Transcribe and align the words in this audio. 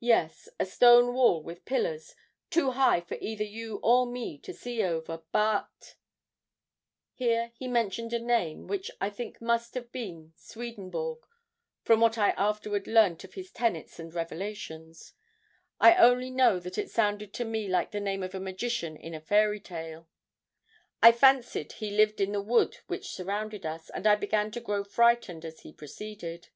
'Yes, 0.00 0.48
a 0.58 0.64
stone 0.64 1.12
wall 1.12 1.42
with 1.42 1.66
pillars, 1.66 2.14
too 2.48 2.70
high 2.70 3.02
for 3.02 3.18
either 3.20 3.44
you 3.44 3.78
or 3.82 4.06
me 4.06 4.38
to 4.38 4.54
see 4.54 4.82
over. 4.82 5.18
But' 5.32 5.96
Here 7.12 7.52
he 7.56 7.68
mentioned 7.68 8.14
a 8.14 8.18
name 8.18 8.66
which 8.66 8.90
I 8.98 9.10
think 9.10 9.38
must 9.38 9.74
have 9.74 9.92
been 9.92 10.32
Swedenborg, 10.34 11.18
from 11.82 12.00
what 12.00 12.16
I 12.16 12.30
afterwards 12.38 12.86
learnt 12.86 13.22
of 13.22 13.34
his 13.34 13.52
tenets 13.52 13.98
and 13.98 14.14
revelations; 14.14 15.12
I 15.78 15.94
only 15.96 16.30
know 16.30 16.58
that 16.60 16.78
it 16.78 16.88
sounded 16.90 17.34
to 17.34 17.44
me 17.44 17.68
like 17.68 17.90
the 17.90 18.00
name 18.00 18.22
of 18.22 18.34
a 18.34 18.40
magician 18.40 18.96
in 18.96 19.12
a 19.12 19.20
fairy 19.20 19.60
tale; 19.60 20.08
I 21.02 21.12
fancied 21.12 21.72
he 21.72 21.90
lived 21.90 22.18
in 22.18 22.32
the 22.32 22.40
wood 22.40 22.78
which 22.86 23.10
surrounded 23.10 23.66
us, 23.66 23.90
and 23.90 24.06
I 24.06 24.14
began 24.16 24.50
to 24.52 24.60
grow 24.62 24.82
frightened 24.84 25.44
as 25.44 25.60
he 25.60 25.72
proceeded. 25.74 26.48